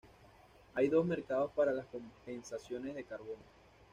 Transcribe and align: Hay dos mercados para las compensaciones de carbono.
Hay 0.73 0.87
dos 0.89 1.05
mercados 1.05 1.51
para 1.55 1.71
las 1.73 1.85
compensaciones 1.85 2.95
de 2.95 3.03
carbono. 3.03 3.43